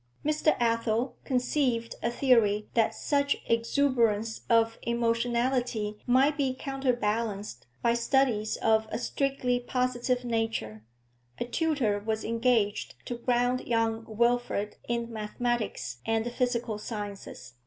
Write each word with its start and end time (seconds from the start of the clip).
Mr. 0.25 0.55
Athel 0.59 1.15
conceived 1.23 1.93
a 2.01 2.09
theory 2.09 2.67
that 2.73 2.95
such 2.95 3.37
exuberance 3.45 4.41
of 4.49 4.79
emotionality 4.81 5.95
might 6.07 6.35
be 6.35 6.55
counterbalanced 6.57 7.67
by 7.83 7.93
studies 7.93 8.57
of 8.63 8.87
a 8.91 8.97
strictly 8.97 9.59
positive 9.59 10.25
nature; 10.25 10.83
a 11.37 11.45
tutor 11.45 11.99
was 11.99 12.25
engaged 12.25 12.95
to 13.05 13.15
ground 13.15 13.61
young 13.67 14.03
Wilfrid 14.07 14.75
in 14.87 15.13
mathematics 15.13 15.99
and 16.03 16.25
the 16.25 16.31
physical 16.31 16.79
sciences. 16.79 17.53